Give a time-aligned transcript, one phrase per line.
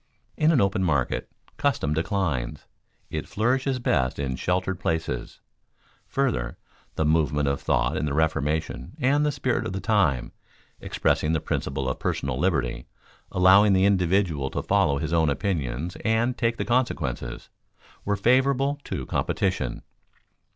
[0.35, 2.65] In an open market custom declines;
[3.11, 5.41] it flourishes best in sheltered places.
[6.07, 6.57] Further,
[6.95, 10.31] the movement of thought in the Reformation and the spirit of the time,
[10.79, 12.87] expressing the principle of personal liberty,
[13.31, 17.49] allowing the individual to follow his own opinions and take the consequences,
[18.03, 19.83] were favorable to competition.